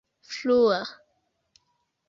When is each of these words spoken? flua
flua 0.35 0.81